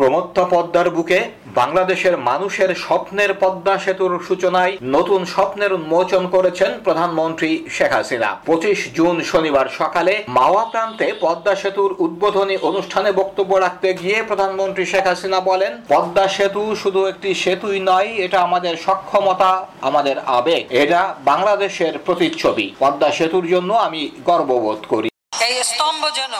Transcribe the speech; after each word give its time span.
প্রমত্ত 0.00 0.38
পদ্মার 0.52 0.88
বুকে 0.96 1.18
বাংলাদেশের 1.58 2.14
মানুষের 2.28 2.70
স্বপ্নের 2.84 3.30
পদ্মা 3.42 3.74
সেতুর 3.84 4.12
সূচনায় 4.28 4.74
নতুন 4.96 5.20
স্বপ্নের 5.34 5.72
উন্মোচন 5.78 6.22
করেছেন 6.34 6.70
প্রধানমন্ত্রী 6.86 7.50
শেখ 7.76 7.92
হাসিনা। 7.92 8.30
পঁচিশ 8.48 8.78
জুন 8.98 9.16
শনিবার 9.30 9.66
সকালে 9.80 10.14
মাওয়া 10.38 10.64
প্রান্তে 10.72 11.06
পদ্মা 11.24 11.54
সেতুর 11.62 11.90
উদ্বোধনী 12.04 12.56
অনুষ্ঠানে 12.68 13.10
বক্তব্য 13.20 13.52
রাখতে 13.56 13.88
গিয়ে 14.00 14.18
প্রধানমন্ত্রী 14.22 14.84
শেখ 14.92 15.04
হাসিনা 15.06 15.38
বলেন, 15.40 15.72
পদ্মা 15.92 16.24
সেতু 16.36 16.62
শুধু 16.82 17.00
একটি 17.12 17.30
সেতুই 17.42 17.78
নয়, 17.90 18.08
এটা 18.24 18.38
আমাদের 18.46 18.74
সক্ষমতা, 18.86 19.50
আমাদের 19.88 20.16
আবেগ। 20.38 20.62
এটা 20.82 21.00
বাংলাদেশের 21.30 21.94
প্রতিচ্ছবি। 22.06 22.66
পদ্মা 22.82 23.08
সেতুর 23.18 23.44
জন্য 23.52 23.70
আমি 23.86 24.00
গর্ববোধ 24.28 24.80
করি। 24.92 25.08
এই 25.48 25.56
স্তম্ভ 25.70 26.02
যেন 26.18 26.34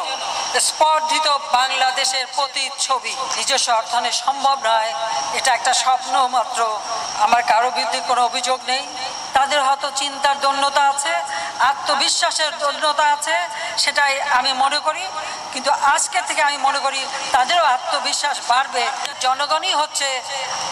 স্পর্ধিত 0.58 1.28
বাংলাদেশের 1.52 2.26
প্রতিচ্ছবি, 2.36 3.16
নিজস্ব 3.36 3.72
অর্থনে 3.72 4.12
সম্ভব 4.12 4.58
নয়। 4.64 4.92
এটা 5.32 5.54
একটা 5.54 5.72
স্বপ্ন 5.74 6.28
মাত্র। 6.28 6.78
আমার 7.20 7.42
কারও 7.42 7.70
বিরুদ্ধে 7.70 8.00
কোনো 8.08 8.24
অভিযোগ 8.24 8.60
নেই। 8.66 8.86
তাদের 9.34 9.62
হয়তো 9.62 9.90
চিন্তার 9.96 10.40
দন্যতা 10.40 10.82
আছে, 10.88 11.12
আত্মবিশ্বাসের 11.60 12.58
দন্যতা 12.58 13.04
আছে, 13.12 13.36
সেটাই 13.78 14.20
আমি 14.22 14.52
মনে 14.52 14.78
করি। 14.78 15.04
কিন্তু 15.52 15.70
আজকে 15.70 16.22
থেকে 16.22 16.42
আমি 16.42 16.56
মনে 16.56 16.78
করি 16.78 17.06
তাদেরও 17.32 17.64
আত্মবিশ্বাস 17.64 18.36
বাড়বে। 18.48 18.88
জনগণই 19.20 19.72
হচ্ছে 19.72 20.22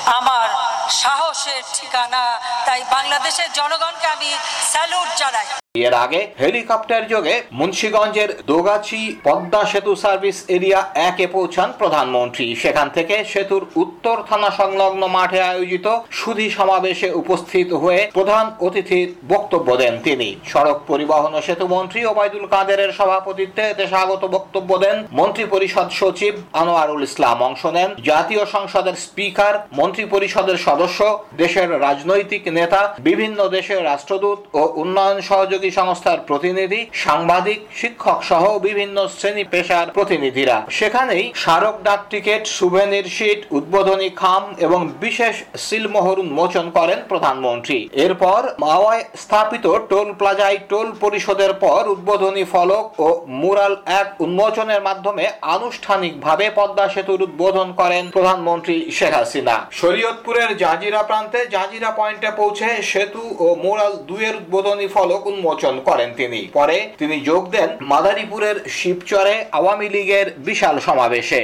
আমার 0.07 0.49
সাহসের 0.91 1.63
ঠিকানা। 1.75 2.41
তাই 2.67 2.85
বাংলাদেশের 2.91 3.53
জনগণকে 3.53 4.07
আমি 4.07 4.37
স্যালুট 4.73 5.09
জানাই। 5.17 5.47
এর 5.87 5.95
আগে 6.05 6.21
হেলিকপ্টার 6.41 7.03
যোগে 7.09 7.35
মুন্সীগঞ্জের 7.53 8.31
দোগাছি 8.47 9.01
পদ্মা 9.27 9.63
সেতু 9.71 9.93
সার্ভিস 10.03 10.39
এরিয়া 10.57 10.81
একে 11.09 11.27
পৌঁছান 11.27 11.69
প্রধানমন্ত্রী। 11.81 12.47
সেখান 12.63 12.87
থেকে 12.97 13.15
সেতুর 13.33 13.63
উত্তর 13.83 14.17
থানা 14.29 14.51
সংলগ্ন 14.51 15.03
মাঠে 15.17 15.41
আয়োজিত 15.43 15.87
সুধি 16.11 16.49
সমাবেশে 16.51 17.09
উপস্থিত 17.23 17.69
হয়ে 17.73 18.01
প্রধান 18.17 18.45
অতিথির 18.67 19.09
বক্তব্য 19.29 19.69
দেন 19.77 19.95
তিনি। 20.07 20.29
সড়ক 20.53 20.79
পরিবহন 20.87 21.33
ও 21.35 21.41
সেতু 21.47 21.67
মন্ত্রী 21.75 22.01
ওবায়দুল 22.05 22.47
কাদেরের 22.47 22.91
সভাপতিত্বে 22.93 23.63
এতে 23.71 23.85
স্বাগত 23.87 24.23
বক্তব্য 24.37 24.71
দেন 24.79 24.97
মন্ত্রী 25.19 25.45
পরিষদ 25.55 25.89
সচিব 26.01 26.35
আনোয়ারুল 26.53 27.03
ইসলাম। 27.03 27.39
অংশ 27.49 27.63
নেন 27.77 27.91
জাতীয় 28.11 28.43
সংসদের 28.55 28.97
স্পিকার 29.07 29.55
মন্ত্রী 29.79 30.05
পরিষদের 30.05 30.59
সদস্য, 30.67 31.01
দেশের 31.37 31.69
রাজনৈতিক 31.87 32.43
নেতা, 32.59 32.81
বিভিন্ন 33.09 33.39
দেশের 33.49 33.81
রাষ্ট্রদূত 33.85 34.39
ও 34.61 34.63
উন্নয়ন 34.83 35.19
সহযোগী 35.21 35.68
সংস্থার 35.71 36.19
প্রতিনিধি, 36.27 36.81
সাংবাদিক, 37.05 37.61
শিক্ষক 37.81 38.19
সহ 38.31 38.45
বিভিন্ন 38.59 38.97
শ্রেণি 39.09 39.45
পেশার 39.45 39.87
প্রতিনিধিরা। 39.97 40.57
সেখানেই 40.71 41.25
স্মারক 41.35 41.77
ডাক 41.83 42.01
টিকিট 42.11 42.43
সুভেনির 42.47 43.07
শিট 43.17 43.41
উদ্বোধনী 43.51 44.11
খাম 44.21 44.43
এবং 44.59 44.81
বিশেষ 45.01 45.35
সিলমোহর 45.67 46.19
উন্মোচন 46.19 46.67
করেন 46.71 46.99
প্রধানমন্ত্রী। 47.09 47.79
এরপর 48.05 48.41
মাওয়ায় 48.59 49.05
স্থাপিত 49.17 49.67
টোল 49.91 50.09
প্লাজায় 50.13 50.59
টোল 50.71 50.89
পরিশোধের 51.01 51.53
পর 51.65 51.81
উদ্বোধনী 51.89 52.45
ফলক 52.53 52.85
ও 53.01 53.09
মুরাল 53.43 53.75
এক 54.01 54.09
উন্মোচনের 54.21 54.81
মাধ্যমে 54.83 55.25
আনুষ্ঠানিকভাবে 55.57 56.47
পদ্মা 56.55 56.87
সেতুর 56.89 57.21
উদ্বোধন 57.23 57.69
করেন 57.73 58.05
প্রধানমন্ত্রী 58.11 58.77
শেখ 58.99 59.13
হাসিনা। 59.15 59.57
শরীয়তপুরের 59.73 60.51
জাজিরা 60.57 61.03
প্রান্তে 61.03 61.41
জাজিরা 61.55 61.91
পয়েন্টে 61.91 62.31
পৌঁছে 62.37 62.69
সেতু 62.83 63.23
ও 63.39 63.47
মুরাল 63.65 63.93
দুয়ের 64.09 64.35
উদ্বোধনী 64.37 64.87
ফলক 64.95 65.23
উন্মোচন 65.27 65.48
করেন 65.89 66.09
তিনি। 66.21 66.41
পরে 66.59 66.77
তিনি 67.01 67.17
যোগ 67.29 67.43
দেন 67.55 67.69
মাদারীপুরের 67.93 68.57
শিবচরে 68.79 69.35
আওয়ামী 69.59 69.89
লীগের 69.95 70.27
বিশাল 70.49 70.77
সমাবেশে। 70.87 71.41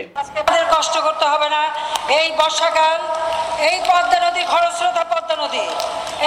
কষ্ট 0.75 0.95
করতে 1.07 1.25
হবে 1.33 1.49
না। 1.55 1.63
এই 2.21 2.29
বর্ষাকাল 2.39 2.99
এই 3.69 3.77
পদ্মা 3.89 4.19
নদী 4.25 4.43
খরস্রোতা 4.53 5.05
পদ্মা 5.13 5.37
নদী। 5.43 5.65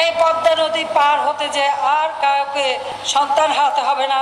এই 0.03 0.09
পদ্মা 0.21 0.53
নদী 0.61 0.83
পার 0.95 1.17
হতে 1.25 1.45
যে 1.57 1.65
আর 1.97 2.09
কাউকে 2.21 2.67
সন্তান 3.13 3.49
হাতে 3.57 3.81
হবে 3.89 4.05
না। 4.13 4.19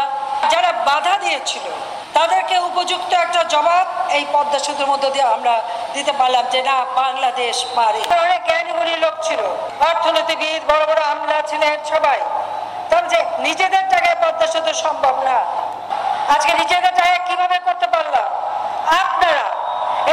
যারা 0.53 0.71
বাধা 0.87 1.13
দিয়েছিল 1.23 1.65
তাদেরকে 2.13 2.55
উপযুক্ত 2.69 3.11
একটা 3.13 3.41
জবাব 3.53 3.85
এই 4.17 4.25
পদ্মা 4.33 4.59
সেতুর 4.65 4.87
মধ্য 4.91 5.05
দিয়ে 5.13 5.27
আমরা 5.35 5.55
দিতে 5.93 6.13
পারলাম 6.19 6.45
যে 6.53 6.61
না 6.69 6.77
বাংলাদেশ 7.01 7.55
পারে। 7.75 7.99
অনেক 8.23 8.41
জ্ঞানীগুলি 8.49 8.95
লোক 9.03 9.15
ছিল। 9.27 9.41
অর্থনীতিবিদ 9.89 10.61
বড় 10.71 10.83
বড় 10.89 11.01
আমলা 11.11 11.39
ছিলেন 11.49 11.77
সবাই। 11.91 12.19
তখন 12.95 13.07
যে 13.15 13.21
নিজেদের 13.47 13.85
জায়গায় 13.91 14.17
পদ্মা 14.23 14.47
সেতু 14.53 14.73
সম্ভব 14.85 15.15
না। 15.27 15.37
আজকে 16.33 16.51
নিজেদের 16.61 16.93
জায়গায় 16.99 17.23
কীভাবে 17.27 17.57
করতে 17.67 17.87
পারলাম? 17.93 18.27
আপনারা, 19.01 19.45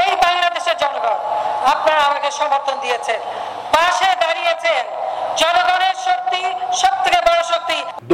এই 0.02 0.12
বাংলাদেশের 0.24 0.76
জনগণ, 0.82 1.18
আপনারা 1.72 2.00
আমাকে 2.08 2.28
সমর্থন 2.40 2.76
দিয়েছেন। 2.84 3.20
পাশে 3.74 4.08
দাঁড়িয়েছেন 4.22 4.82
জনগণের 5.42 5.96
শক্তি 6.06 6.42
সব 6.82 6.94
থেকে 7.04 7.18
বড় 7.28 7.40
শক্তি 7.52 7.61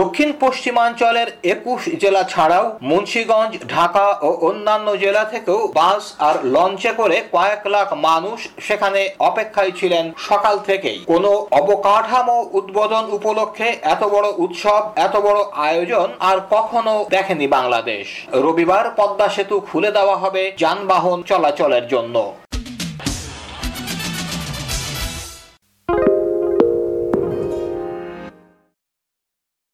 দক্ষিণ 0.08 0.32
পশ্চিমাঞ্চলের 0.44 1.28
একুশ 1.54 1.82
জেলা 2.02 2.22
ছাড়াও 2.32 2.66
মুন্সীগঞ্জ, 2.90 3.52
ঢাকা 3.74 4.06
ও 4.26 4.30
অন্যান্য 4.48 4.88
জেলা 5.04 5.24
থেকেও 5.32 5.60
বাস 5.78 6.02
আর 6.28 6.34
লঞ্চে 6.54 6.92
করে 7.00 7.16
কয়েক 7.34 7.62
লাখ 7.74 7.88
মানুষ 8.08 8.38
সেখানে 8.66 9.00
অপেক্ষায় 9.28 9.72
ছিলেন 9.78 10.04
সকাল 10.28 10.54
থেকেই। 10.68 10.98
কোনো 11.12 11.30
অবকাঠামো 11.60 12.38
উদ্বোধন 12.58 13.04
উপলক্ষে 13.16 13.68
এত 13.94 14.02
বড় 14.14 14.28
উৎসব, 14.44 14.82
এত 15.06 15.14
বড় 15.26 15.40
আয়োজন 15.68 16.08
আর 16.30 16.38
কখনো 16.54 16.92
দেখেনি 17.14 17.46
বাংলাদেশ। 17.56 18.06
রবিবার 18.44 18.84
পদ্মা 18.98 19.28
সেতু 19.34 19.56
খুলে 19.68 19.90
দেওয়া 19.96 20.16
হবে 20.22 20.42
যানবাহন 20.62 21.18
চলাচলের 21.30 21.84
জন্য। 21.94 22.16